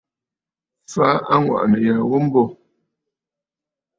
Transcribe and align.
Fa 0.93 1.07
aŋwàʼànə̀ 1.33 1.79
ya 1.87 1.95
ghu 2.09 2.17
mbô. 2.25 2.43